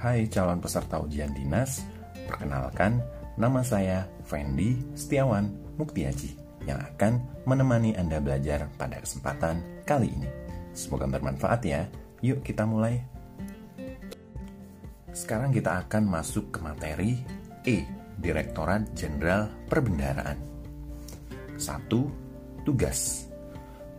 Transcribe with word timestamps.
Hai 0.00 0.32
calon 0.32 0.64
peserta 0.64 0.96
ujian 0.96 1.28
dinas, 1.36 1.84
perkenalkan 2.24 3.04
nama 3.36 3.60
saya 3.60 4.08
Fendi 4.24 4.80
Setiawan 4.96 5.76
Muktiaji 5.76 6.40
yang 6.64 6.80
akan 6.80 7.20
menemani 7.44 7.92
Anda 8.00 8.16
belajar 8.16 8.64
pada 8.80 8.96
kesempatan 8.96 9.60
kali 9.84 10.08
ini. 10.08 10.24
Semoga 10.72 11.04
bermanfaat 11.04 11.60
ya. 11.68 11.84
Yuk 12.24 12.40
kita 12.40 12.64
mulai. 12.64 12.96
Sekarang 15.12 15.52
kita 15.52 15.84
akan 15.84 16.08
masuk 16.08 16.48
ke 16.48 16.64
materi 16.64 17.20
E, 17.68 17.84
Direktorat 18.16 18.96
Jenderal 18.96 19.52
Perbendaharaan. 19.68 20.40
1. 21.60 22.64
Tugas 22.64 23.29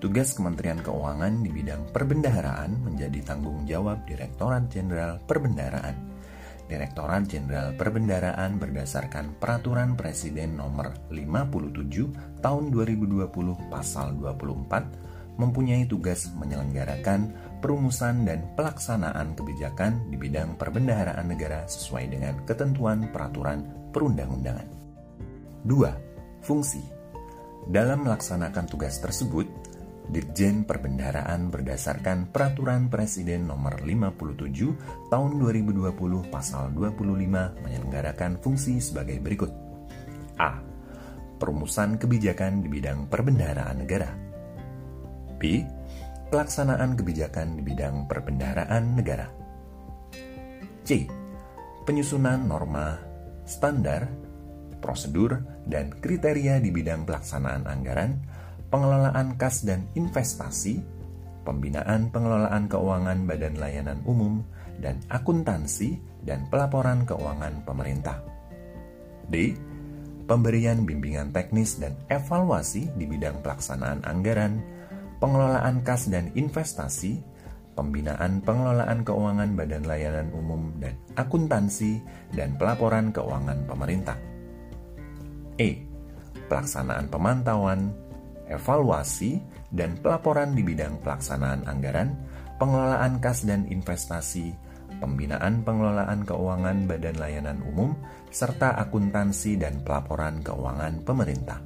Tugas 0.02 0.34
Kementerian 0.34 0.82
Keuangan 0.82 1.46
di 1.46 1.54
bidang 1.54 1.94
perbendaharaan 1.94 2.74
menjadi 2.90 3.22
tanggung 3.22 3.70
jawab 3.70 4.02
Direktorat 4.10 4.66
Jenderal 4.74 5.22
Perbendaharaan. 5.30 5.94
Direktorat 6.66 7.30
Jenderal 7.30 7.78
Perbendaharaan 7.78 8.58
berdasarkan 8.58 9.38
Peraturan 9.38 9.94
Presiden 9.94 10.58
Nomor 10.58 10.98
57 11.14 12.42
Tahun 12.42 12.64
2020 12.74 13.30
Pasal 13.70 14.18
24 14.18 15.38
mempunyai 15.38 15.86
tugas 15.86 16.34
menyelenggarakan 16.34 17.38
perumusan 17.62 18.26
dan 18.26 18.58
pelaksanaan 18.58 19.38
kebijakan 19.38 20.10
di 20.10 20.18
bidang 20.18 20.58
perbendaharaan 20.58 21.30
negara 21.30 21.70
sesuai 21.70 22.10
dengan 22.10 22.42
ketentuan 22.50 23.06
peraturan 23.14 23.70
perundang-undangan. 23.94 24.66
2. 25.70 26.42
Fungsi 26.42 26.82
Dalam 27.70 28.02
melaksanakan 28.02 28.66
tugas 28.66 28.98
tersebut, 28.98 29.61
Dirjen 30.10 30.66
Perbendaharaan 30.66 31.54
berdasarkan 31.54 32.34
Peraturan 32.34 32.90
Presiden 32.90 33.46
Nomor 33.46 33.86
57 33.86 35.12
Tahun 35.14 35.32
2020 35.38 35.94
Pasal 36.34 36.74
25 36.74 37.62
menyelenggarakan 37.62 38.42
fungsi 38.42 38.82
sebagai 38.82 39.22
berikut. 39.22 39.54
A. 40.42 40.58
Perumusan 41.38 42.02
kebijakan 42.02 42.66
di 42.66 42.70
bidang 42.72 43.06
perbendaharaan 43.06 43.78
negara. 43.78 44.10
B. 45.38 45.62
Pelaksanaan 46.32 46.98
kebijakan 46.98 47.60
di 47.60 47.62
bidang 47.62 48.08
perbendaharaan 48.10 48.86
negara. 48.98 49.28
C. 50.82 51.06
Penyusunan 51.86 52.46
norma, 52.46 52.98
standar, 53.46 54.06
prosedur, 54.82 55.38
dan 55.66 55.94
kriteria 55.94 56.58
di 56.58 56.74
bidang 56.74 57.06
pelaksanaan 57.06 57.70
anggaran, 57.70 58.18
pengelolaan 58.72 59.36
kas 59.36 59.68
dan 59.68 59.86
investasi, 59.94 60.80
pembinaan 61.44 62.10
pengelolaan 62.10 62.72
keuangan 62.72 63.28
badan 63.28 63.60
layanan 63.60 64.00
umum, 64.08 64.42
dan 64.82 64.98
akuntansi 65.14 66.00
dan 66.26 66.48
pelaporan 66.50 67.06
keuangan 67.06 67.62
pemerintah. 67.68 68.18
D. 69.30 69.54
Pemberian 70.26 70.88
bimbingan 70.88 71.36
teknis 71.36 71.76
dan 71.76 71.92
evaluasi 72.08 72.88
di 72.96 73.04
bidang 73.04 73.44
pelaksanaan 73.44 74.08
anggaran, 74.08 74.64
pengelolaan 75.20 75.84
kas 75.84 76.08
dan 76.08 76.32
investasi, 76.34 77.20
pembinaan 77.76 78.40
pengelolaan 78.40 79.04
keuangan 79.04 79.52
badan 79.60 79.84
layanan 79.84 80.32
umum 80.32 80.72
dan 80.80 80.96
akuntansi 81.20 82.00
dan 82.32 82.56
pelaporan 82.56 83.12
keuangan 83.12 83.68
pemerintah. 83.68 84.16
E. 85.60 85.84
Pelaksanaan 86.48 87.12
pemantauan, 87.12 87.92
evaluasi, 88.52 89.40
dan 89.72 89.96
pelaporan 90.04 90.52
di 90.52 90.62
bidang 90.62 91.00
pelaksanaan 91.00 91.64
anggaran, 91.66 92.12
pengelolaan 92.60 93.24
kas 93.24 93.48
dan 93.48 93.64
investasi, 93.72 94.52
pembinaan 95.00 95.64
pengelolaan 95.64 96.28
keuangan 96.28 96.86
badan 96.86 97.18
layanan 97.18 97.60
umum, 97.64 97.96
serta 98.30 98.76
akuntansi 98.78 99.56
dan 99.56 99.80
pelaporan 99.82 100.44
keuangan 100.44 101.02
pemerintah. 101.08 101.60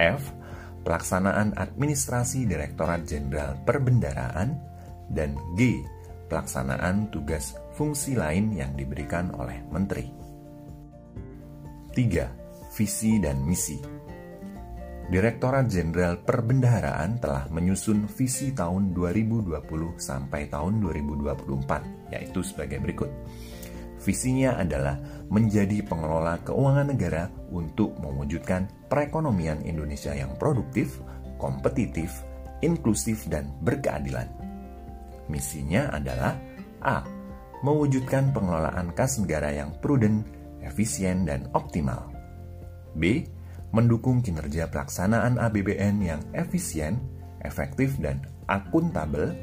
F. 0.00 0.22
Pelaksanaan 0.84 1.56
administrasi 1.56 2.44
Direktorat 2.44 3.08
Jenderal 3.08 3.56
Perbendaraan 3.64 4.52
dan 5.08 5.32
G. 5.56 5.80
Pelaksanaan 6.28 7.08
tugas 7.08 7.56
fungsi 7.72 8.12
lain 8.12 8.52
yang 8.52 8.76
diberikan 8.76 9.32
oleh 9.32 9.64
Menteri. 9.72 10.04
3. 11.94 12.74
Visi 12.74 13.22
dan 13.22 13.38
misi 13.46 14.03
Direktorat 15.04 15.68
Jenderal 15.68 16.16
Perbendaharaan 16.24 17.20
telah 17.20 17.44
menyusun 17.52 18.08
visi 18.08 18.56
tahun 18.56 18.96
2020 18.96 19.52
sampai 20.00 20.48
tahun 20.48 20.80
2024, 20.80 22.08
yaitu 22.08 22.40
sebagai 22.40 22.80
berikut. 22.80 23.12
Visinya 24.00 24.56
adalah 24.56 24.96
menjadi 25.28 25.84
pengelola 25.84 26.40
keuangan 26.44 26.88
negara 26.88 27.28
untuk 27.52 27.96
mewujudkan 28.00 28.88
perekonomian 28.88 29.60
Indonesia 29.68 30.16
yang 30.16 30.32
produktif, 30.40 31.00
kompetitif, 31.36 32.24
inklusif, 32.64 33.28
dan 33.28 33.52
berkeadilan. 33.60 34.28
Misinya 35.28 35.92
adalah 35.92 36.32
A. 36.80 37.04
Mewujudkan 37.60 38.32
pengelolaan 38.32 38.92
kas 38.96 39.20
negara 39.20 39.52
yang 39.52 39.72
prudent, 39.84 40.24
efisien, 40.64 41.28
dan 41.28 41.48
optimal. 41.52 42.08
B 42.96 43.24
mendukung 43.74 44.22
kinerja 44.22 44.70
pelaksanaan 44.70 45.34
ABBN 45.42 45.96
yang 45.98 46.22
efisien, 46.30 47.02
efektif, 47.42 47.98
dan 47.98 48.22
akuntabel. 48.46 49.34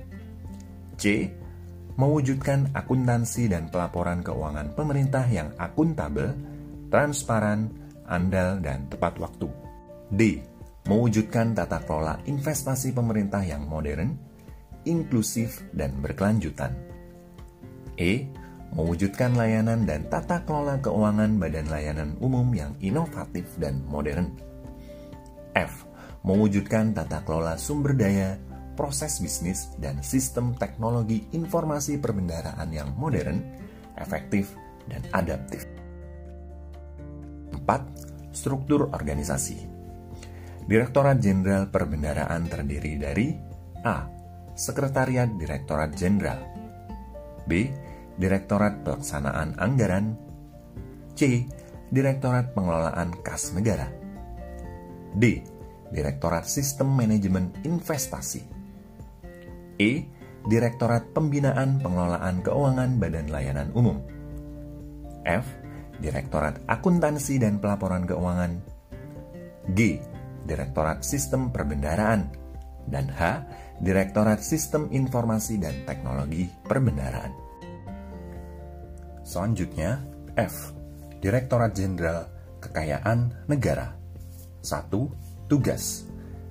C. 0.96 1.28
Mewujudkan 2.00 2.72
akuntansi 2.72 3.52
dan 3.52 3.68
pelaporan 3.68 4.24
keuangan 4.24 4.72
pemerintah 4.72 5.28
yang 5.28 5.52
akuntabel, 5.60 6.32
transparan, 6.88 7.68
andal, 8.08 8.64
dan 8.64 8.88
tepat 8.88 9.20
waktu. 9.20 9.52
D. 10.08 10.40
Mewujudkan 10.88 11.52
tata 11.52 11.84
kelola 11.84 12.24
investasi 12.24 12.96
pemerintah 12.96 13.44
yang 13.44 13.68
modern, 13.68 14.16
inklusif, 14.88 15.62
dan 15.76 16.00
berkelanjutan. 16.00 16.74
E 18.00 18.32
mewujudkan 18.72 19.36
layanan 19.36 19.84
dan 19.84 20.08
tata 20.08 20.44
kelola 20.48 20.80
keuangan 20.80 21.36
badan 21.36 21.68
layanan 21.68 22.10
umum 22.24 22.48
yang 22.56 22.72
inovatif 22.80 23.48
dan 23.60 23.84
modern. 23.88 24.32
F. 25.56 25.84
Mewujudkan 26.24 26.96
tata 26.96 27.26
kelola 27.28 27.60
sumber 27.60 27.98
daya, 27.98 28.38
proses 28.78 29.20
bisnis, 29.20 29.74
dan 29.82 30.00
sistem 30.00 30.56
teknologi 30.56 31.28
informasi 31.36 32.00
perbendaraan 32.00 32.70
yang 32.72 32.96
modern, 32.96 33.42
efektif, 34.00 34.56
dan 34.88 35.04
adaptif. 35.12 35.68
4. 37.52 38.32
Struktur 38.32 38.88
organisasi 38.96 39.60
Direktorat 40.64 41.20
Jenderal 41.20 41.68
Perbendaraan 41.68 42.48
terdiri 42.48 42.96
dari 42.96 43.36
A. 43.84 44.08
Sekretariat 44.56 45.28
Direktorat 45.36 45.92
Jenderal 45.98 46.40
B 47.44 47.68
Direktorat 48.22 48.86
Pelaksanaan 48.86 49.58
Anggaran 49.58 50.14
C. 51.18 51.50
Direktorat 51.90 52.54
Pengelolaan 52.54 53.18
Kas 53.26 53.50
Negara 53.58 53.90
D. 55.18 55.42
Direktorat 55.90 56.46
Sistem 56.46 56.94
Manajemen 56.94 57.50
Investasi 57.66 58.46
E. 59.82 60.06
Direktorat 60.46 61.10
Pembinaan 61.18 61.82
Pengelolaan 61.82 62.46
Keuangan 62.46 63.02
Badan 63.02 63.34
Layanan 63.34 63.74
Umum 63.74 63.98
F. 65.26 65.46
Direktorat 65.98 66.62
Akuntansi 66.70 67.42
dan 67.42 67.58
Pelaporan 67.58 68.06
Keuangan 68.06 68.62
G. 69.74 69.98
Direktorat 70.46 71.02
Sistem 71.02 71.50
Perbendaraan 71.50 72.30
dan 72.86 73.10
H. 73.10 73.50
Direktorat 73.82 74.46
Sistem 74.46 74.94
Informasi 74.94 75.58
dan 75.58 75.74
Teknologi 75.90 76.46
Perbendaraan. 76.70 77.51
Selanjutnya, 79.32 80.04
F. 80.36 80.76
Direktorat 81.24 81.72
Jenderal 81.72 82.28
Kekayaan 82.60 83.48
Negara 83.48 83.96
1. 84.60 84.92
Tugas 85.48 86.04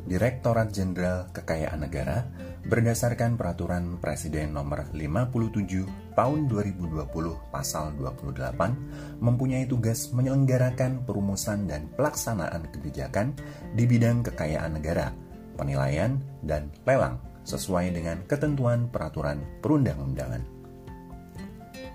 Direktorat 0.09 0.73
Jenderal 0.73 1.29
Kekayaan 1.29 1.85
Negara 1.85 2.25
berdasarkan 2.65 3.37
Peraturan 3.37 4.00
Presiden 4.00 4.56
Nomor 4.56 4.88
57 4.97 6.17
Tahun 6.17 6.41
2020 6.49 7.05
Pasal 7.53 7.93
28 8.00 9.21
mempunyai 9.21 9.69
tugas 9.69 10.09
menyelenggarakan 10.17 11.05
perumusan 11.05 11.69
dan 11.69 11.85
pelaksanaan 12.00 12.65
kebijakan 12.73 13.37
di 13.76 13.85
bidang 13.85 14.25
kekayaan 14.25 14.81
negara, 14.81 15.12
penilaian, 15.61 16.17
dan 16.41 16.73
lelang 16.88 17.21
sesuai 17.44 17.93
dengan 17.93 18.25
ketentuan 18.25 18.88
peraturan 18.88 19.44
perundang-undangan. 19.61 20.61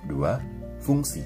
2 0.05 0.54
fungsi. 0.85 1.25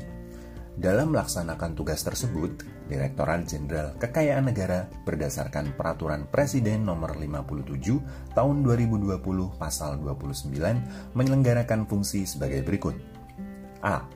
Dalam 0.79 1.11
melaksanakan 1.11 1.75
tugas 1.75 1.99
tersebut, 2.07 2.63
Direktorat 2.87 3.43
Jenderal 3.43 3.99
Kekayaan 3.99 4.47
Negara 4.47 4.87
berdasarkan 5.03 5.75
Peraturan 5.75 6.25
Presiden 6.31 6.87
Nomor 6.87 7.19
57 7.19 8.33
Tahun 8.33 8.57
2020 8.63 9.19
Pasal 9.59 9.99
29 9.99 10.55
menyelenggarakan 11.19 11.83
fungsi 11.83 12.23
sebagai 12.23 12.63
berikut. 12.63 12.95
A. 13.83 14.07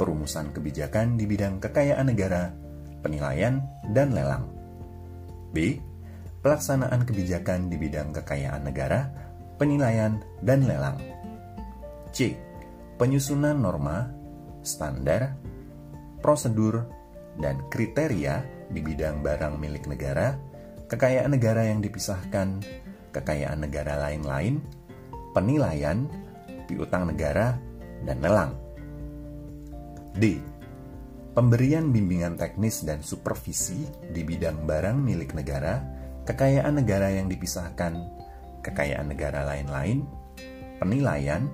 Perumusan 0.00 0.56
kebijakan 0.56 1.20
di 1.20 1.28
bidang 1.28 1.60
kekayaan 1.60 2.08
negara, 2.08 2.48
penilaian, 3.04 3.60
dan 3.92 4.16
lelang. 4.16 4.48
B. 5.52 5.76
Pelaksanaan 6.40 7.04
kebijakan 7.04 7.68
di 7.68 7.76
bidang 7.76 8.16
kekayaan 8.16 8.64
negara, 8.64 9.12
penilaian, 9.60 10.16
dan 10.40 10.64
lelang. 10.64 10.96
C. 12.12 12.32
Penyusunan 12.96 13.60
norma, 13.60 14.15
standar, 14.66 15.38
prosedur, 16.20 16.84
dan 17.38 17.62
kriteria 17.70 18.42
di 18.68 18.82
bidang 18.82 19.22
barang 19.22 19.54
milik 19.56 19.86
negara, 19.86 20.34
kekayaan 20.90 21.32
negara 21.32 21.70
yang 21.70 21.78
dipisahkan, 21.78 22.60
kekayaan 23.14 23.62
negara 23.62 23.96
lain-lain, 24.10 24.58
penilaian, 25.30 26.10
piutang 26.66 27.06
negara, 27.06 27.56
dan 28.02 28.18
lelang. 28.20 28.52
D. 30.16 30.40
Pemberian 31.36 31.92
bimbingan 31.92 32.40
teknis 32.40 32.80
dan 32.80 33.04
supervisi 33.04 33.84
di 34.08 34.24
bidang 34.24 34.64
barang 34.64 34.96
milik 34.96 35.36
negara, 35.36 35.84
kekayaan 36.24 36.80
negara 36.80 37.12
yang 37.12 37.28
dipisahkan, 37.28 37.92
kekayaan 38.64 39.12
negara 39.12 39.44
lain-lain, 39.44 40.08
penilaian, 40.80 41.44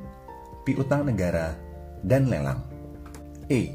piutang 0.63 1.11
negara, 1.11 1.59
dan 2.07 2.31
lelang. 2.31 2.72
E. 3.53 3.69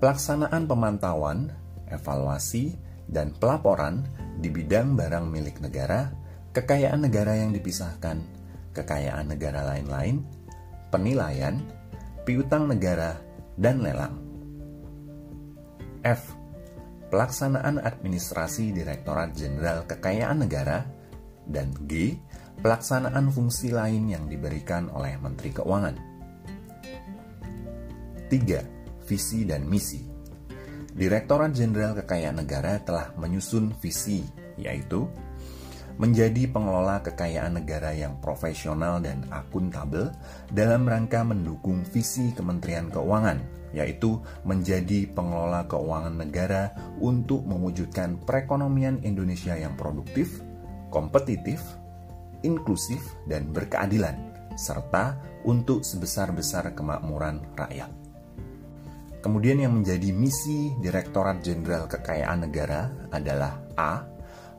Pelaksanaan 0.00 0.64
pemantauan, 0.64 1.52
evaluasi, 1.92 2.72
dan 3.04 3.36
pelaporan 3.36 4.08
di 4.40 4.48
bidang 4.48 4.96
barang 4.96 5.28
milik 5.28 5.60
negara, 5.60 6.16
kekayaan 6.56 7.04
negara 7.04 7.36
yang 7.36 7.52
dipisahkan, 7.52 8.24
kekayaan 8.72 9.28
negara 9.28 9.68
lain-lain, 9.68 10.24
penilaian, 10.88 11.60
piutang 12.24 12.72
negara, 12.72 13.20
dan 13.60 13.84
lelang. 13.84 14.16
F. 16.00 16.32
Pelaksanaan 17.12 17.76
administrasi 17.76 18.72
Direktorat 18.72 19.36
Jenderal 19.36 19.84
Kekayaan 19.84 20.40
Negara 20.40 20.88
dan 21.44 21.70
G. 21.84 22.16
Pelaksanaan 22.64 23.28
fungsi 23.28 23.70
lain 23.70 24.08
yang 24.08 24.24
diberikan 24.26 24.88
oleh 24.88 25.20
Menteri 25.20 25.52
Keuangan. 25.52 25.96
3. 28.32 28.75
Visi 29.06 29.46
dan 29.46 29.64
misi. 29.64 30.02
Direktorat 30.96 31.54
Jenderal 31.54 31.94
Kekayaan 32.02 32.42
Negara 32.42 32.82
telah 32.82 33.14
menyusun 33.14 33.70
visi, 33.78 34.26
yaitu 34.58 35.06
menjadi 35.96 36.48
pengelola 36.52 37.00
kekayaan 37.00 37.56
negara 37.56 37.92
yang 37.96 38.20
profesional 38.20 39.00
dan 39.00 39.24
akuntabel 39.32 40.12
dalam 40.52 40.84
rangka 40.84 41.24
mendukung 41.24 41.84
visi 41.88 42.36
Kementerian 42.36 42.92
Keuangan, 42.92 43.40
yaitu 43.72 44.20
menjadi 44.44 45.08
pengelola 45.16 45.64
keuangan 45.68 46.20
negara 46.20 46.72
untuk 47.00 47.44
mewujudkan 47.48 48.20
perekonomian 48.28 49.00
Indonesia 49.04 49.56
yang 49.56 49.72
produktif, 49.76 50.44
kompetitif, 50.92 51.64
inklusif, 52.44 53.00
dan 53.24 53.48
berkeadilan, 53.56 54.16
serta 54.56 55.16
untuk 55.48 55.80
sebesar-besar 55.80 56.76
kemakmuran 56.76 57.40
rakyat. 57.56 57.95
Kemudian 59.26 59.58
yang 59.58 59.82
menjadi 59.82 60.14
misi 60.14 60.70
Direktorat 60.78 61.42
Jenderal 61.42 61.90
Kekayaan 61.90 62.46
Negara 62.46 62.86
adalah 63.10 63.58
A 63.74 64.06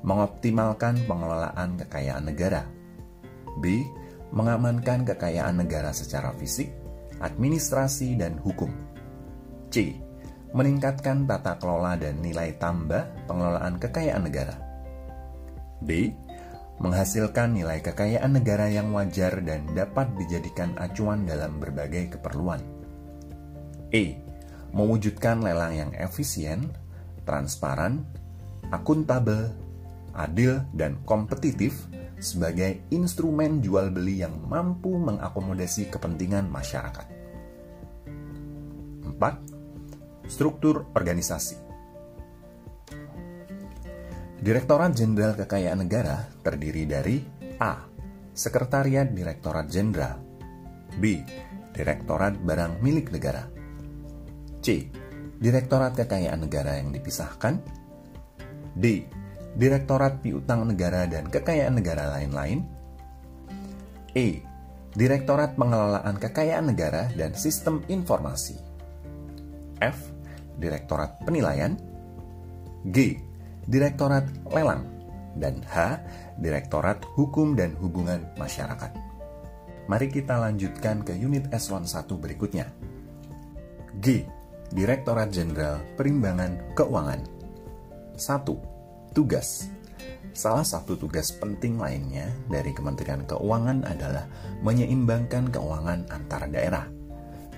mengoptimalkan 0.03 1.07
pengelolaan 1.07 1.79
kekayaan 1.79 2.27
negara. 2.27 2.67
B. 3.63 3.87
Mengamankan 4.35 5.07
kekayaan 5.07 5.63
negara 5.63 5.95
secara 5.95 6.35
fisik, 6.35 6.67
administrasi, 7.23 8.19
dan 8.19 8.35
hukum. 8.43 8.67
C. 9.71 9.95
Meningkatkan 10.51 11.23
tata 11.23 11.55
kelola 11.63 11.95
dan 11.95 12.19
nilai 12.19 12.51
tambah 12.59 13.07
pengelolaan 13.23 13.79
kekayaan 13.79 14.27
negara. 14.27 14.59
D. 15.79 16.11
Menghasilkan 16.83 17.55
nilai 17.55 17.79
kekayaan 17.79 18.35
negara 18.35 18.67
yang 18.67 18.91
wajar 18.91 19.39
dan 19.47 19.63
dapat 19.71 20.11
dijadikan 20.19 20.75
acuan 20.75 21.23
dalam 21.23 21.55
berbagai 21.55 22.19
keperluan. 22.19 22.59
E. 23.95 24.26
Mewujudkan 24.75 25.39
lelang 25.41 25.73
yang 25.73 25.91
efisien, 25.95 26.71
transparan, 27.23 28.03
akuntabel, 28.71 29.51
adil, 30.15 30.63
dan 30.75 30.99
kompetitif 31.07 31.87
sebagai 32.17 32.81
instrumen 32.89 33.61
jual 33.61 33.93
beli 33.93 34.25
yang 34.25 34.33
mampu 34.49 34.97
mengakomodasi 34.97 35.91
kepentingan 35.93 36.49
masyarakat. 36.49 37.07
4. 39.17 40.27
Struktur 40.27 40.83
organisasi 40.91 41.55
Direktorat 44.37 44.93
Jenderal 44.93 45.33
Kekayaan 45.33 45.81
Negara 45.81 46.29
terdiri 46.45 46.85
dari 46.85 47.17
A. 47.57 47.81
Sekretariat 48.37 49.09
Direktorat 49.09 49.65
Jenderal 49.65 50.21
B. 51.01 51.25
Direktorat 51.73 52.37
Barang 52.45 52.77
Milik 52.85 53.09
Negara 53.09 53.56
C. 54.67 54.83
Direktorat 55.39 55.95
Kekayaan 55.95 56.43
Negara 56.43 56.75
yang 56.75 56.91
dipisahkan 56.91 57.63
D 58.75 59.07
Direktorat 59.55 60.19
Piutang 60.19 60.67
Negara 60.67 61.07
dan 61.07 61.31
Kekayaan 61.31 61.79
Negara 61.79 62.11
lain-lain. 62.19 62.67
E. 64.11 64.43
Direktorat 64.91 65.55
Pengelolaan 65.55 66.19
Kekayaan 66.19 66.67
Negara 66.67 67.07
dan 67.15 67.31
Sistem 67.31 67.79
Informasi. 67.87 68.59
F. 69.79 70.11
Direktorat 70.59 71.23
Penilaian. 71.23 71.79
G. 72.91 73.23
Direktorat 73.71 74.27
Lelang. 74.51 74.83
Dan 75.39 75.63
H. 75.63 76.03
Direktorat 76.43 77.07
Hukum 77.15 77.55
dan 77.55 77.71
Hubungan 77.79 78.35
Masyarakat. 78.35 78.91
Mari 79.87 80.11
kita 80.11 80.35
lanjutkan 80.43 81.07
ke 81.07 81.15
unit 81.15 81.47
eselon 81.55 81.87
1 81.87 82.03
berikutnya. 82.19 82.67
G. 84.03 84.36
Direktorat 84.67 85.31
Jenderal 85.31 85.79
Perimbangan 85.95 86.75
Keuangan 86.75 87.23
1 88.19 89.15
Tugas 89.15 89.71
Salah 90.35 90.67
satu 90.67 90.99
tugas 90.99 91.31
penting 91.39 91.79
lainnya 91.79 92.35
dari 92.51 92.75
Kementerian 92.75 93.23
Keuangan 93.23 93.87
adalah 93.87 94.27
menyeimbangkan 94.67 95.56
keuangan 95.56 96.11
antar 96.11 96.51
daerah. 96.51 96.83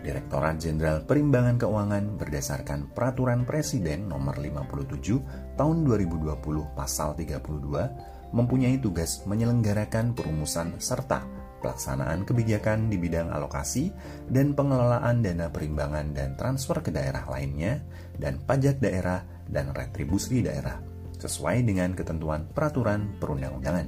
Direktorat 0.05 0.61
Jenderal 0.61 1.01
Perimbangan 1.01 1.57
Keuangan 1.57 2.21
berdasarkan 2.21 2.93
Peraturan 2.93 3.41
Presiden 3.41 4.05
Nomor 4.05 4.37
57 4.37 5.57
Tahun 5.57 5.77
2020 5.89 6.77
Pasal 6.77 7.17
32 7.17 8.37
mempunyai 8.37 8.77
tugas 8.77 9.25
menyelenggarakan 9.25 10.13
perumusan 10.13 10.77
serta 10.77 11.38
pelaksanaan 11.59 12.25
kebijakan 12.25 12.89
di 12.89 12.97
bidang 12.97 13.29
alokasi 13.29 13.91
dan 14.31 14.57
pengelolaan 14.57 15.21
dana 15.21 15.51
perimbangan 15.51 16.15
dan 16.15 16.33
transfer 16.39 16.79
ke 16.81 16.89
daerah 16.89 17.27
lainnya 17.27 17.83
dan 18.17 18.39
pajak 18.43 18.79
daerah 18.79 19.23
dan 19.47 19.75
retribusi 19.75 20.41
daerah 20.41 20.79
sesuai 21.19 21.67
dengan 21.67 21.91
ketentuan 21.93 22.47
peraturan 22.47 23.19
perundang-undangan. 23.19 23.87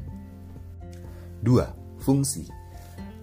2. 1.41 2.03
Fungsi 2.03 2.45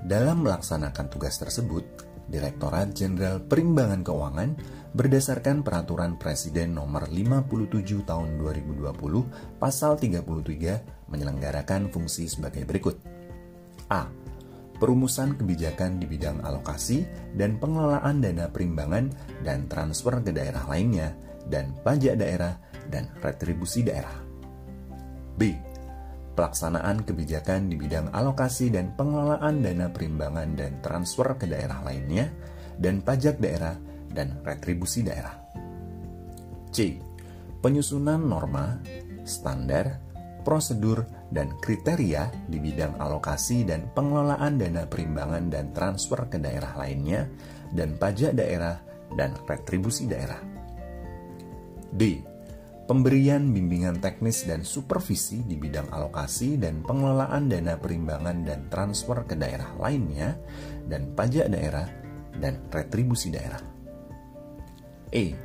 Dalam 0.03 0.43
melaksanakan 0.43 1.07
tugas 1.13 1.37
tersebut, 1.39 2.09
Direktorat 2.29 2.93
Jenderal 2.93 3.41
Perimbangan 3.41 4.05
Keuangan 4.05 4.51
berdasarkan 4.93 5.65
Peraturan 5.65 6.21
Presiden 6.21 6.77
Nomor 6.77 7.09
57 7.09 8.05
Tahun 8.05 8.29
2020 8.37 9.57
Pasal 9.57 9.97
33 9.97 11.09
menyelenggarakan 11.09 11.89
fungsi 11.89 12.29
sebagai 12.29 12.69
berikut. 12.69 13.01
A. 13.89 14.13
Perumusan 14.79 15.35
kebijakan 15.35 15.99
di 15.99 16.07
bidang 16.07 16.39
alokasi 16.47 17.03
dan 17.35 17.59
pengelolaan 17.59 18.23
dana 18.23 18.47
perimbangan 18.47 19.11
dan 19.43 19.67
transfer 19.67 20.23
ke 20.23 20.31
daerah 20.31 20.63
lainnya 20.71 21.19
dan 21.51 21.75
pajak 21.83 22.15
daerah 22.15 22.55
dan 22.87 23.11
retribusi 23.19 23.83
daerah. 23.83 24.23
B. 25.35 25.51
Pelaksanaan 26.39 27.03
kebijakan 27.03 27.67
di 27.67 27.75
bidang 27.75 28.15
alokasi 28.15 28.71
dan 28.71 28.95
pengelolaan 28.95 29.67
dana 29.67 29.91
perimbangan 29.91 30.55
dan 30.55 30.79
transfer 30.79 31.27
ke 31.35 31.51
daerah 31.51 31.83
lainnya 31.83 32.31
dan 32.79 33.03
pajak 33.03 33.43
daerah 33.43 33.75
dan 34.15 34.39
retribusi 34.47 35.03
daerah. 35.03 35.35
C. 36.71 37.03
Penyusunan 37.59 38.23
norma, 38.23 38.79
standar, 39.27 39.99
prosedur, 40.49 41.05
dan 41.29 41.53
kriteria 41.61 42.49
di 42.49 42.57
bidang 42.57 42.97
alokasi 42.97 43.69
dan 43.69 43.93
pengelolaan 43.93 44.57
dana 44.57 44.89
perimbangan 44.89 45.53
dan 45.53 45.77
transfer 45.77 46.25
ke 46.33 46.41
daerah 46.41 46.73
lainnya 46.81 47.29
dan 47.77 48.01
pajak 48.01 48.33
daerah 48.33 48.81
dan 49.13 49.37
retribusi 49.45 50.09
daerah. 50.09 50.41
D 51.93 52.25
pemberian 52.89 53.53
bimbingan 53.53 54.01
teknis 54.01 54.49
dan 54.49 54.65
supervisi 54.65 55.45
di 55.45 55.61
bidang 55.61 55.93
alokasi 55.93 56.57
dan 56.57 56.81
pengelolaan 56.81 57.53
dana 57.53 57.77
perimbangan 57.77 58.49
dan 58.49 58.73
transfer 58.73 59.29
ke 59.29 59.37
daerah 59.37 59.77
lainnya, 59.77 60.41
dan 60.89 61.13
pajak 61.13 61.53
daerah, 61.53 61.85
dan 62.41 62.65
retribusi 62.73 63.29
daerah. 63.29 63.61
E. 65.13 65.37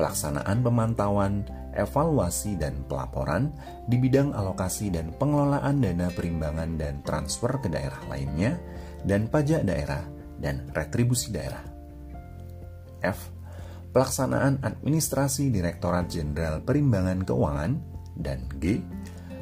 Pelaksanaan 0.00 0.64
pemantauan, 0.64 1.44
evaluasi, 1.78 2.58
dan 2.58 2.82
pelaporan 2.90 3.54
di 3.86 3.96
bidang 3.96 4.34
alokasi 4.34 4.90
dan 4.90 5.14
pengelolaan 5.14 5.78
dana 5.78 6.10
perimbangan 6.10 6.74
dan 6.74 7.00
transfer 7.06 7.62
ke 7.62 7.70
daerah 7.70 8.02
lainnya, 8.10 8.58
dan 9.06 9.30
pajak 9.30 9.62
daerah 9.62 10.02
dan 10.42 10.66
retribusi 10.74 11.30
daerah. 11.30 11.62
F. 13.00 13.30
Pelaksanaan 13.88 14.60
administrasi 14.60 15.48
Direktorat 15.48 16.12
Jenderal 16.12 16.60
Perimbangan 16.60 17.24
Keuangan, 17.24 17.72
dan 18.18 18.50
G 18.58 18.82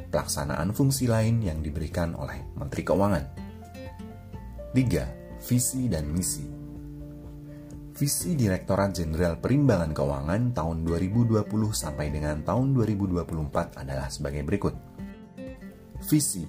pelaksanaan 0.07 0.71
fungsi 0.71 1.05
lain 1.05 1.43
yang 1.43 1.59
diberikan 1.59 2.15
oleh 2.15 2.39
Menteri 2.55 2.81
Keuangan. 2.87 3.25
3. 4.71 5.43
Visi 5.43 5.91
dan 5.91 6.07
misi. 6.09 6.56
Visi 7.97 8.37
Direktorat 8.37 8.93
Jenderal 8.93 9.41
Perimbangan 9.41 9.89
Keuangan 9.89 10.53
tahun 10.53 10.85
2020 10.85 11.49
sampai 11.73 12.13
dengan 12.13 12.45
tahun 12.45 12.77
2024 12.77 13.73
adalah 13.73 14.05
sebagai 14.13 14.45
berikut. 14.45 14.77
Visi 16.05 16.45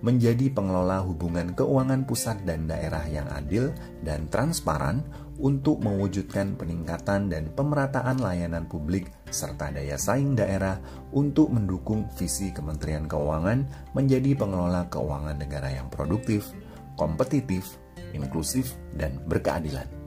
menjadi 0.00 0.48
pengelola 0.48 1.04
hubungan 1.04 1.52
keuangan 1.52 2.08
pusat 2.08 2.40
dan 2.48 2.64
daerah 2.72 3.04
yang 3.04 3.28
adil 3.28 3.68
dan 4.00 4.32
transparan 4.32 5.04
untuk 5.36 5.84
mewujudkan 5.84 6.56
peningkatan 6.56 7.28
dan 7.28 7.52
pemerataan 7.52 8.24
layanan 8.24 8.64
publik 8.64 9.12
serta 9.28 9.68
daya 9.68 10.00
saing 10.00 10.32
daerah 10.32 10.80
untuk 11.12 11.52
mendukung 11.52 12.08
visi 12.16 12.48
Kementerian 12.48 13.04
Keuangan 13.04 13.92
menjadi 13.92 14.32
pengelola 14.40 14.88
keuangan 14.88 15.36
negara 15.36 15.68
yang 15.68 15.92
produktif, 15.92 16.48
kompetitif, 16.96 17.76
inklusif, 18.16 18.72
dan 18.96 19.20
berkeadilan. 19.28 19.97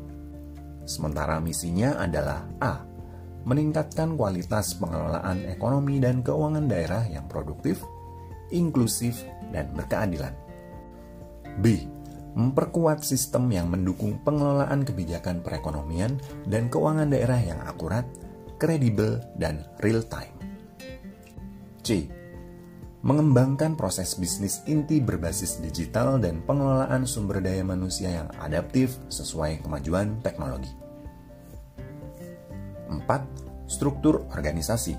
Sementara 0.86 1.38
misinya 1.38 1.98
adalah 2.02 2.48
A. 2.62 2.84
Meningkatkan 3.42 4.14
kualitas 4.18 4.78
pengelolaan 4.78 5.50
ekonomi 5.50 5.98
dan 5.98 6.22
keuangan 6.22 6.70
daerah 6.70 7.04
yang 7.10 7.26
produktif, 7.26 7.82
inklusif, 8.54 9.26
dan 9.50 9.74
berkeadilan. 9.74 10.34
B 11.58 11.90
memperkuat 12.32 13.04
sistem 13.04 13.52
yang 13.52 13.68
mendukung 13.68 14.16
pengelolaan 14.24 14.88
kebijakan 14.88 15.44
perekonomian 15.44 16.16
dan 16.48 16.72
keuangan 16.72 17.12
daerah 17.12 17.40
yang 17.40 17.60
akurat, 17.68 18.08
kredibel, 18.56 19.20
dan 19.36 19.68
real 19.84 20.00
time. 20.08 20.32
C. 21.84 22.08
Mengembangkan 23.02 23.74
proses 23.74 24.14
bisnis 24.14 24.62
inti 24.70 25.02
berbasis 25.02 25.58
digital 25.58 26.22
dan 26.22 26.46
pengelolaan 26.46 27.10
sumber 27.10 27.42
daya 27.42 27.66
manusia 27.66 28.14
yang 28.14 28.30
adaptif 28.38 28.94
sesuai 29.10 29.66
kemajuan 29.66 30.22
teknologi. 30.22 30.70
4. 32.94 33.66
Struktur 33.66 34.30
organisasi 34.30 34.94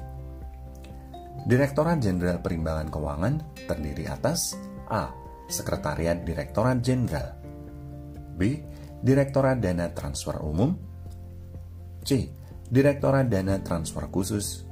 Direktorat 1.47 2.02
Jenderal 2.02 2.42
Perimbangan 2.42 2.90
Keuangan 2.90 3.35
terdiri 3.71 4.11
atas 4.11 4.59
A 4.90 5.14
Sekretariat 5.47 6.26
Direktorat 6.26 6.82
Jenderal 6.82 7.38
B. 8.35 8.66
Direktorat 8.99 9.62
Dana 9.62 9.94
Transfer 9.94 10.42
Umum 10.42 10.75
C. 12.02 12.35
Direktorat 12.66 13.30
Dana 13.30 13.62
Transfer 13.62 14.11
Khusus 14.11 14.66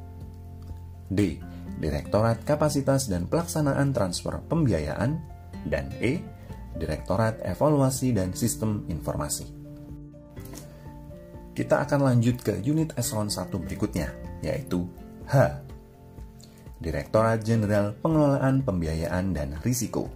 D. 1.07 1.50
Direktorat 1.79 2.43
Kapasitas 2.43 3.07
dan 3.07 3.31
Pelaksanaan 3.31 3.95
Transfer 3.95 4.43
Pembiayaan 4.51 5.21
dan 5.71 5.93
E. 6.03 6.19
Direktorat 6.75 7.39
Evaluasi 7.47 8.11
dan 8.11 8.35
Sistem 8.35 8.89
Informasi. 8.91 9.47
Kita 11.55 11.85
akan 11.85 12.01
lanjut 12.09 12.41
ke 12.41 12.59
unit 12.65 12.97
eselon 12.97 13.29
1 13.29 13.53
berikutnya, 13.61 14.11
yaitu 14.41 14.89
H. 15.29 15.61
Direktorat 16.81 17.45
Jenderal 17.45 17.93
Pengelolaan 18.01 18.65
Pembiayaan 18.65 19.37
dan 19.37 19.55
Risiko. 19.61 20.09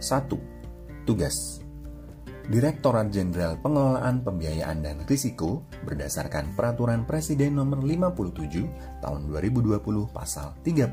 1. 0.00 1.04
Tugas 1.04 1.60
Direktorat 2.50 3.14
Jenderal 3.14 3.62
Pengelolaan 3.62 4.26
Pembiayaan 4.26 4.82
dan 4.82 5.06
Risiko 5.06 5.62
berdasarkan 5.86 6.58
Peraturan 6.58 7.06
Presiden 7.06 7.54
Nomor 7.54 7.86
57 7.86 8.98
Tahun 8.98 9.20
2020 9.30 9.78
Pasal 10.10 10.58
36 10.66 10.90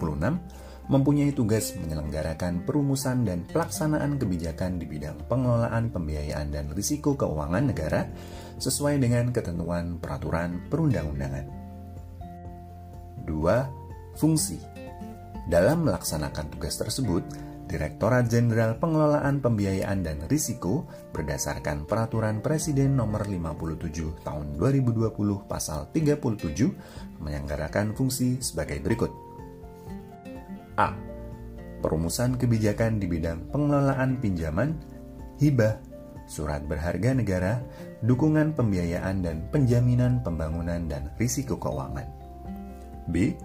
mempunyai 0.85 1.33
tugas 1.33 1.73
menyelenggarakan 1.81 2.61
perumusan 2.61 3.25
dan 3.25 3.41
pelaksanaan 3.49 4.21
kebijakan 4.21 4.77
di 4.77 4.85
bidang 4.85 5.17
pengelolaan 5.25 5.89
pembiayaan 5.89 6.53
dan 6.53 6.69
risiko 6.77 7.17
keuangan 7.17 7.73
negara 7.73 8.05
sesuai 8.61 9.01
dengan 9.01 9.33
ketentuan 9.33 9.97
peraturan 9.97 10.61
perundang-undangan. 10.69 11.45
2. 13.25 14.13
Fungsi 14.13 14.61
Dalam 15.49 15.89
melaksanakan 15.89 16.53
tugas 16.53 16.77
tersebut, 16.77 17.46
Direktorat 17.67 18.31
Jenderal 18.31 18.79
Pengelolaan 18.79 19.43
Pembiayaan 19.43 19.99
dan 19.99 20.23
Risiko 20.31 20.87
berdasarkan 21.11 21.83
Peraturan 21.83 22.39
Presiden 22.39 22.95
Nomor 22.95 23.27
57 23.27 24.23
Tahun 24.23 24.55
2020 24.55 25.11
Pasal 25.51 25.91
37 25.91 27.19
menyelenggarakan 27.19 27.91
fungsi 27.91 28.39
sebagai 28.39 28.79
berikut. 28.79 29.11
A. 30.79 30.95
Perumusan 31.83 32.39
kebijakan 32.39 33.03
di 33.03 33.05
bidang 33.11 33.51
pengelolaan 33.51 34.15
pinjaman, 34.23 34.71
hibah, 35.35 35.75
surat 36.23 36.63
berharga 36.63 37.19
negara, 37.19 37.59
dukungan 37.99 38.55
pembiayaan 38.55 39.27
dan 39.27 39.43
penjaminan 39.51 40.23
pembangunan 40.23 40.87
dan 40.87 41.11
risiko 41.19 41.59
keuangan. 41.59 42.07
B. 43.11 43.35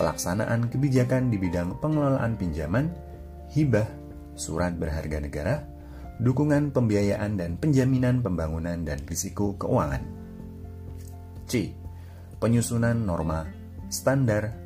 Pelaksanaan 0.00 0.72
kebijakan 0.72 1.28
di 1.28 1.36
bidang 1.36 1.76
pengelolaan 1.84 2.40
pinjaman, 2.40 3.11
hibah, 3.52 3.84
surat 4.32 4.72
berharga 4.80 5.20
negara, 5.20 5.54
dukungan 6.24 6.72
pembiayaan 6.72 7.36
dan 7.36 7.60
penjaminan 7.60 8.24
pembangunan 8.24 8.80
dan 8.80 9.04
risiko 9.04 9.52
keuangan. 9.60 10.00
C. 11.44 11.76
Penyusunan 12.40 12.96
norma, 12.96 13.44
standar, 13.92 14.56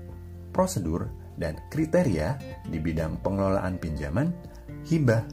prosedur, 0.54 1.10
dan 1.36 1.58
kriteria 1.68 2.40
di 2.70 2.78
bidang 2.80 3.20
pengelolaan 3.20 3.76
pinjaman, 3.76 4.32
hibah, 4.88 5.26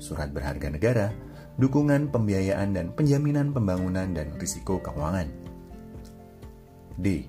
surat 0.00 0.32
berharga 0.32 0.72
negara, 0.72 1.12
dukungan 1.60 2.08
pembiayaan 2.08 2.72
dan 2.72 2.94
penjaminan 2.96 3.52
pembangunan 3.52 4.08
dan 4.16 4.32
risiko 4.38 4.80
keuangan. 4.80 5.28
D. 6.96 7.26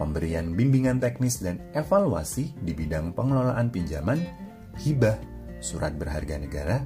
Pemberian 0.00 0.56
bimbingan 0.56 0.98
teknis 0.98 1.44
dan 1.44 1.60
evaluasi 1.76 2.56
di 2.64 2.72
bidang 2.72 3.12
pengelolaan 3.12 3.68
pinjaman, 3.68 4.18
hibah, 4.80 5.18
surat 5.60 5.92
berharga 5.96 6.40
negara, 6.40 6.84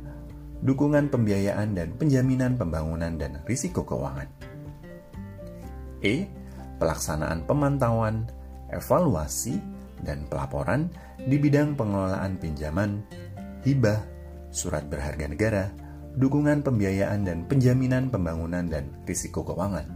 dukungan 0.65 1.13
pembiayaan 1.13 1.77
dan 1.77 1.95
penjaminan 1.95 2.57
pembangunan 2.57 3.15
dan 3.21 3.43
risiko 3.45 3.85
keuangan. 3.85 4.29
E. 6.03 6.29
Pelaksanaan 6.77 7.49
pemantauan, 7.49 8.29
evaluasi, 8.69 9.57
dan 10.05 10.29
pelaporan 10.29 10.93
di 11.25 11.41
bidang 11.41 11.73
pengelolaan 11.73 12.37
pinjaman, 12.37 13.01
hibah, 13.65 13.97
surat 14.53 14.85
berharga 14.85 15.25
negara, 15.25 15.65
dukungan 16.21 16.61
pembiayaan 16.61 17.25
dan 17.25 17.49
penjaminan 17.49 18.13
pembangunan 18.13 18.69
dan 18.69 18.93
risiko 19.09 19.41
keuangan. 19.41 19.89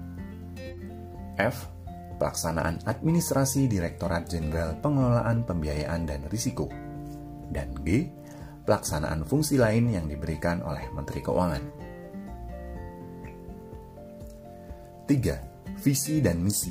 F. 1.36 1.68
Pelaksanaan 2.20 2.84
administrasi 2.84 3.64
Direktorat 3.64 4.28
Jenderal 4.28 4.76
Pengelolaan 4.84 5.40
Pembiayaan 5.48 6.04
dan 6.04 6.28
Risiko 6.28 6.68
dan 7.50 7.74
G. 7.82 8.06
Pelaksanaan 8.64 9.26
fungsi 9.26 9.58
lain 9.58 9.90
yang 9.90 10.06
diberikan 10.06 10.62
oleh 10.62 10.86
Menteri 10.94 11.20
Keuangan. 11.20 11.64
3. 15.10 15.82
Visi 15.82 16.22
dan 16.22 16.38
misi 16.38 16.70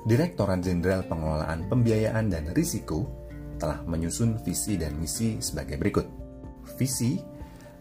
Direktorat 0.00 0.60
Jenderal 0.64 1.04
Pengelolaan 1.04 1.68
Pembiayaan 1.68 2.32
dan 2.32 2.52
Risiko 2.56 3.08
telah 3.60 3.84
menyusun 3.84 4.40
visi 4.40 4.80
dan 4.80 4.96
misi 4.96 5.40
sebagai 5.44 5.76
berikut. 5.76 6.08
Visi 6.80 7.20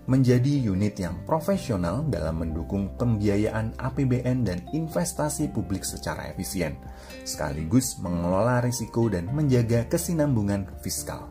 menjadi 0.09 0.73
unit 0.73 0.97
yang 0.97 1.21
profesional 1.29 2.01
dalam 2.09 2.41
mendukung 2.41 2.97
pembiayaan 2.97 3.77
APBN 3.77 4.41
dan 4.41 4.65
investasi 4.73 5.53
publik 5.53 5.85
secara 5.85 6.33
efisien, 6.33 6.73
sekaligus 7.21 8.01
mengelola 8.01 8.57
risiko 8.65 9.05
dan 9.05 9.29
menjaga 9.29 9.85
kesinambungan 9.85 10.65
fiskal. 10.81 11.29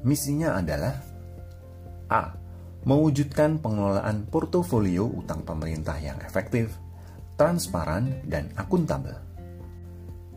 Misinya 0.00 0.56
adalah 0.56 0.96
A. 2.08 2.40
Mewujudkan 2.84 3.60
pengelolaan 3.60 4.28
portofolio 4.28 5.08
utang 5.08 5.44
pemerintah 5.44 5.96
yang 6.00 6.20
efektif, 6.24 6.72
transparan, 7.36 8.24
dan 8.28 8.52
akuntabel. 8.56 9.16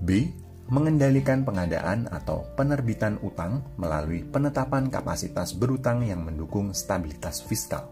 B. 0.03 0.31
mengendalikan 0.67 1.47
pengadaan 1.47 2.11
atau 2.11 2.43
penerbitan 2.59 3.15
utang 3.23 3.63
melalui 3.79 4.27
penetapan 4.27 4.91
kapasitas 4.91 5.55
berutang 5.55 6.03
yang 6.03 6.27
mendukung 6.27 6.75
stabilitas 6.75 7.39
fiskal. 7.39 7.87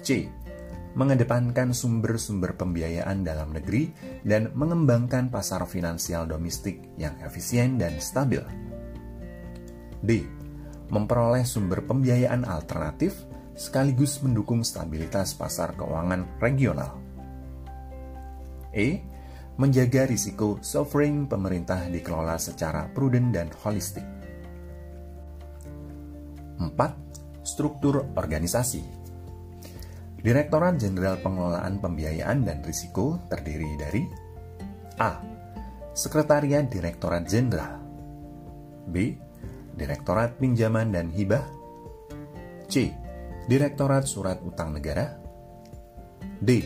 C. 0.00 0.32
Mengedepankan 0.92 1.72
sumber-sumber 1.72 2.52
pembiayaan 2.56 3.24
dalam 3.24 3.56
negeri 3.56 3.88
dan 4.24 4.52
mengembangkan 4.52 5.32
pasar 5.32 5.64
finansial 5.64 6.28
domestik 6.28 6.84
yang 7.00 7.16
efisien 7.24 7.80
dan 7.80 7.96
stabil. 7.96 8.44
D. 10.04 10.24
Memperoleh 10.92 11.48
sumber 11.48 11.84
pembiayaan 11.88 12.44
alternatif 12.44 13.24
sekaligus 13.56 14.20
mendukung 14.20 14.64
stabilitas 14.64 15.32
pasar 15.36 15.72
keuangan 15.76 16.28
regional. 16.40 17.00
E 18.72 19.11
menjaga 19.60 20.08
risiko 20.08 20.56
sovereign 20.64 21.28
pemerintah 21.28 21.84
dikelola 21.92 22.40
secara 22.40 22.88
prudent 22.88 23.34
dan 23.34 23.48
holistik. 23.64 24.04
4. 26.62 27.42
Struktur 27.42 28.06
organisasi 28.14 29.02
Direktorat 30.22 30.78
Jenderal 30.78 31.18
Pengelolaan 31.18 31.82
Pembiayaan 31.82 32.46
dan 32.46 32.62
Risiko 32.62 33.18
terdiri 33.26 33.74
dari 33.74 34.06
A. 35.02 35.18
Sekretariat 35.90 36.70
Direktorat 36.70 37.26
Jenderal 37.26 37.82
B. 38.86 39.18
Direktorat 39.74 40.38
Pinjaman 40.38 40.94
dan 40.94 41.10
Hibah 41.10 41.42
C. 42.70 42.94
Direktorat 43.50 44.06
Surat 44.06 44.38
Utang 44.46 44.78
Negara 44.78 45.18
D. 46.38 46.62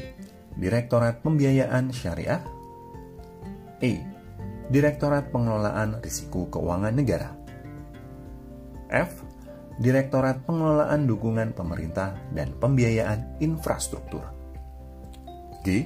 Direktorat 0.52 1.24
Pembiayaan 1.24 1.88
Syariah 1.96 2.55
E. 3.84 4.00
Direktorat 4.72 5.28
Pengelolaan 5.28 6.00
Risiko 6.00 6.48
Keuangan 6.48 6.96
Negara 6.96 7.30
F. 8.88 9.20
Direktorat 9.76 10.48
Pengelolaan 10.48 11.04
Dukungan 11.04 11.52
Pemerintah 11.52 12.16
dan 12.32 12.56
Pembiayaan 12.56 13.36
Infrastruktur 13.44 14.24
G. 15.60 15.84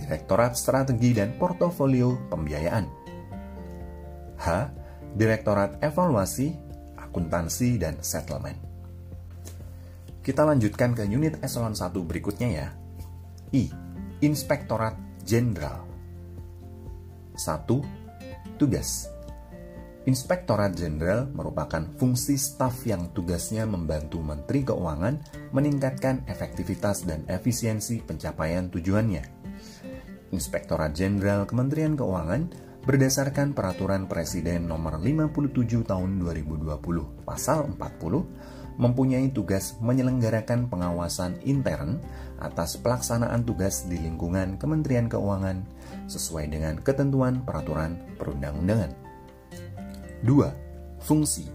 Direktorat 0.00 0.56
Strategi 0.56 1.12
dan 1.12 1.36
Portofolio 1.36 2.16
Pembiayaan 2.32 2.86
H. 4.40 4.46
Direktorat 5.12 5.84
Evaluasi, 5.84 6.56
Akuntansi, 6.96 7.76
dan 7.76 8.00
Settlement 8.00 8.56
Kita 10.24 10.48
lanjutkan 10.48 10.96
ke 10.96 11.04
unit 11.04 11.36
eselon 11.44 11.76
1 11.76 11.92
berikutnya 11.92 12.48
ya. 12.48 12.68
I. 13.52 13.68
Inspektorat 14.24 14.96
Jenderal 15.26 15.89
1. 17.40 18.60
Tugas 18.60 19.08
Inspektorat 20.04 20.76
Jenderal 20.76 21.24
merupakan 21.32 21.80
fungsi 21.96 22.36
staf 22.36 22.84
yang 22.84 23.16
tugasnya 23.16 23.64
membantu 23.64 24.20
Menteri 24.20 24.60
Keuangan 24.60 25.16
meningkatkan 25.56 26.28
efektivitas 26.28 27.08
dan 27.08 27.24
efisiensi 27.32 28.04
pencapaian 28.04 28.68
tujuannya. 28.68 29.24
Inspektorat 30.36 30.92
Jenderal 30.92 31.48
Kementerian 31.48 31.96
Keuangan 31.96 32.52
berdasarkan 32.84 33.56
Peraturan 33.56 34.04
Presiden 34.04 34.68
Nomor 34.68 35.00
57 35.00 35.84
Tahun 35.84 36.10
2020 36.20 37.24
Pasal 37.24 37.72
40 37.72 38.80
mempunyai 38.80 39.28
tugas 39.32 39.76
menyelenggarakan 39.84 40.72
pengawasan 40.72 41.40
intern 41.44 42.00
atas 42.40 42.80
pelaksanaan 42.80 43.44
tugas 43.44 43.84
di 43.84 44.00
lingkungan 44.00 44.56
Kementerian 44.56 45.12
Keuangan 45.12 45.79
sesuai 46.10 46.50
dengan 46.50 46.74
ketentuan 46.82 47.46
peraturan 47.46 48.02
perundang-undangan. 48.18 48.90
2. 50.26 51.00
Fungsi 51.06 51.46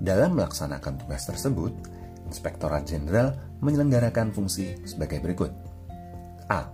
Dalam 0.00 0.34
melaksanakan 0.40 1.04
tugas 1.04 1.28
tersebut, 1.28 1.72
Inspektorat 2.26 2.88
Jenderal 2.88 3.38
menyelenggarakan 3.62 4.34
fungsi 4.34 4.74
sebagai 4.82 5.22
berikut. 5.22 5.54
A. 6.50 6.66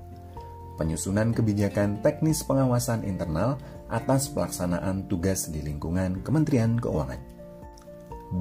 Penyusunan 0.80 1.36
kebijakan 1.36 2.00
teknis 2.00 2.40
pengawasan 2.42 3.04
internal 3.04 3.60
atas 3.92 4.32
pelaksanaan 4.32 5.04
tugas 5.06 5.52
di 5.52 5.60
lingkungan 5.60 6.24
Kementerian 6.24 6.80
Keuangan. 6.80 7.20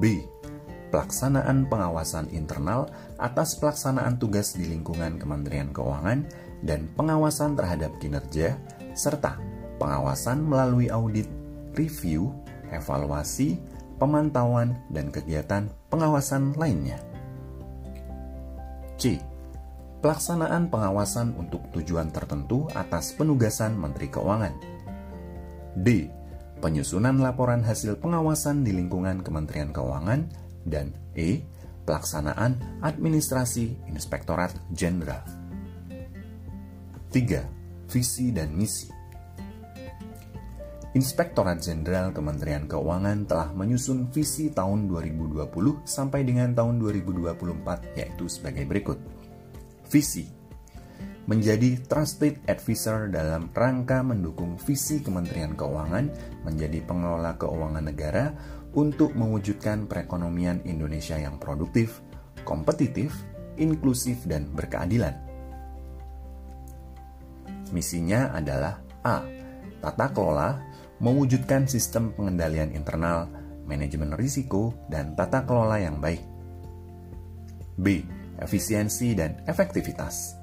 B. 0.00 0.24
Pelaksanaan 0.88 1.68
pengawasan 1.68 2.32
internal 2.32 2.88
atas 3.20 3.56
pelaksanaan 3.60 4.16
tugas 4.16 4.56
di 4.56 4.64
lingkungan 4.68 5.20
Kementerian 5.20 5.72
Keuangan 5.72 6.24
dan 6.62 6.88
pengawasan 6.94 7.58
terhadap 7.58 7.98
kinerja, 7.98 8.56
serta 8.94 9.36
pengawasan 9.82 10.46
melalui 10.46 10.86
audit, 10.88 11.26
review, 11.74 12.30
evaluasi, 12.70 13.58
pemantauan, 13.98 14.78
dan 14.94 15.10
kegiatan 15.10 15.66
pengawasan 15.90 16.54
lainnya. 16.54 17.02
C. 18.96 19.18
Pelaksanaan 20.02 20.70
pengawasan 20.70 21.34
untuk 21.38 21.66
tujuan 21.74 22.10
tertentu 22.10 22.66
atas 22.74 23.14
penugasan 23.14 23.74
Menteri 23.78 24.10
Keuangan. 24.10 24.54
D. 25.78 26.10
Penyusunan 26.62 27.18
laporan 27.18 27.66
hasil 27.66 27.98
pengawasan 27.98 28.62
di 28.62 28.70
lingkungan 28.74 29.22
Kementerian 29.26 29.74
Keuangan. 29.74 30.30
Dan 30.62 30.94
E. 31.18 31.42
Pelaksanaan 31.82 32.82
administrasi 32.82 33.90
Inspektorat 33.90 34.54
Jenderal. 34.70 35.41
3. 37.12 37.92
Visi 37.92 38.32
dan 38.32 38.56
misi 38.56 38.88
Inspektorat 40.96 41.60
Jenderal 41.60 42.08
Kementerian 42.08 42.64
Keuangan 42.64 43.28
telah 43.28 43.52
menyusun 43.52 44.08
visi 44.08 44.48
tahun 44.48 44.88
2020 44.88 45.44
sampai 45.84 46.24
dengan 46.24 46.56
tahun 46.56 46.80
2024 46.80 48.00
yaitu 48.00 48.24
sebagai 48.32 48.64
berikut. 48.64 48.96
Visi 49.92 50.24
menjadi 51.28 51.84
trusted 51.84 52.48
advisor 52.48 53.12
dalam 53.12 53.52
rangka 53.52 54.00
mendukung 54.00 54.56
visi 54.56 55.04
Kementerian 55.04 55.52
Keuangan 55.52 56.08
menjadi 56.48 56.80
pengelola 56.80 57.36
keuangan 57.36 57.92
negara 57.92 58.32
untuk 58.72 59.12
mewujudkan 59.12 59.84
perekonomian 59.84 60.64
Indonesia 60.64 61.20
yang 61.20 61.36
produktif, 61.36 62.00
kompetitif, 62.48 63.12
inklusif, 63.60 64.24
dan 64.24 64.48
berkeadilan. 64.56 65.31
Misinya 67.72 68.30
adalah 68.36 68.84
A. 69.02 69.24
Tata 69.80 70.12
kelola 70.12 70.60
mewujudkan 71.02 71.66
sistem 71.66 72.14
pengendalian 72.14 72.70
internal, 72.76 73.26
manajemen 73.66 74.14
risiko, 74.14 74.76
dan 74.86 75.18
tata 75.18 75.42
kelola 75.42 75.80
yang 75.80 75.98
baik. 75.98 76.22
B. 77.80 78.04
Efisiensi 78.38 79.16
dan 79.16 79.40
efektivitas 79.48 80.42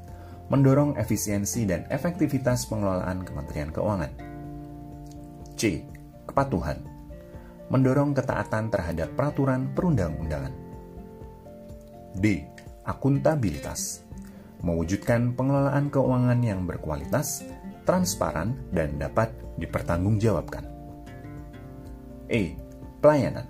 mendorong 0.49 0.97
efisiensi 0.97 1.69
dan 1.69 1.85
efektivitas 1.93 2.65
pengelolaan 2.65 3.21
Kementerian 3.21 3.69
Keuangan. 3.69 4.11
C. 5.53 5.85
Kepatuhan 6.25 6.81
mendorong 7.69 8.17
ketaatan 8.17 8.73
terhadap 8.73 9.13
peraturan 9.13 9.69
perundang-undangan. 9.77 10.53
D. 12.17 12.49
Akuntabilitas 12.81 14.08
mewujudkan 14.63 15.33
pengelolaan 15.35 15.87
keuangan 15.87 16.39
yang 16.43 16.67
berkualitas, 16.67 17.47
transparan, 17.87 18.55
dan 18.75 18.99
dapat 18.99 19.31
dipertanggungjawabkan. 19.59 20.63
E. 22.29 22.55
Pelayanan 22.99 23.47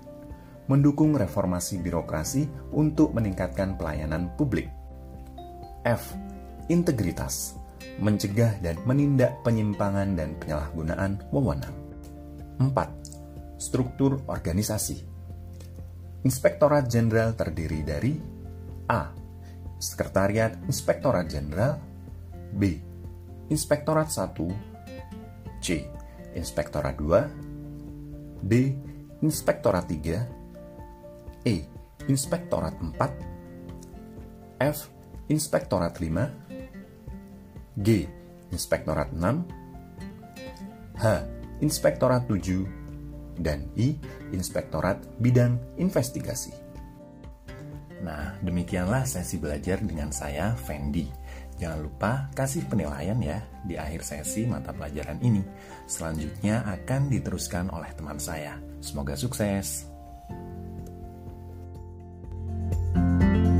mendukung 0.70 1.18
reformasi 1.18 1.82
birokrasi 1.82 2.46
untuk 2.70 3.10
meningkatkan 3.10 3.74
pelayanan 3.74 4.30
publik. 4.38 4.70
F. 5.82 6.14
Integritas 6.70 7.58
mencegah 7.98 8.54
dan 8.62 8.78
menindak 8.86 9.42
penyimpangan 9.42 10.14
dan 10.14 10.38
penyalahgunaan 10.38 11.20
wewenang. 11.34 11.74
4. 12.62 13.58
Struktur 13.60 14.22
organisasi 14.24 15.04
Inspektorat 16.24 16.88
Jenderal 16.88 17.32
terdiri 17.32 17.80
dari 17.84 18.12
A 18.88 19.19
Sekretariat 19.80 20.60
Inspektorat 20.68 21.24
Jenderal 21.32 21.80
B. 22.52 22.76
Inspektorat 23.48 24.12
1 24.12 24.36
C. 25.64 25.88
Inspektorat 26.36 27.00
2 27.00 28.44
D. 28.44 28.76
Inspektorat 29.24 29.88
3 29.88 31.48
E. 31.48 31.64
Inspektorat 32.12 32.76
4 32.76 34.60
F. 34.60 34.92
Inspektorat 35.32 35.96
5 35.96 37.80
G. 37.80 38.04
Inspektorat 38.52 39.08
6 39.16 39.48
H. 41.00 41.04
Inspektorat 41.64 42.28
7 42.28 43.40
dan 43.40 43.64
I. 43.80 43.96
Inspektorat 44.36 45.00
Bidang 45.16 45.56
Investigasi. 45.80 46.59
Nah, 48.00 48.36
demikianlah 48.40 49.04
sesi 49.04 49.36
belajar 49.36 49.80
dengan 49.84 50.08
saya, 50.08 50.56
Fendi. 50.56 51.08
Jangan 51.60 51.80
lupa 51.84 52.12
kasih 52.32 52.64
penilaian 52.72 53.20
ya 53.20 53.44
di 53.68 53.76
akhir 53.76 54.00
sesi 54.00 54.48
mata 54.48 54.72
pelajaran 54.72 55.20
ini. 55.20 55.44
Selanjutnya 55.84 56.64
akan 56.64 57.12
diteruskan 57.12 57.68
oleh 57.68 57.92
teman 57.92 58.16
saya. 58.16 58.56
Semoga 58.80 59.12
sukses. 59.12 59.84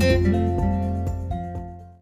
thank 0.01 0.27
you 0.27 0.70